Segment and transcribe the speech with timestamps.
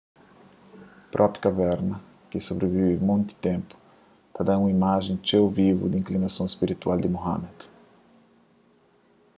[1.13, 1.95] própri kaverna
[2.29, 3.75] ki sobrivive monti ténpu
[4.33, 7.57] ta da un imajen txeu vivu di inklinason spiritual di muhammad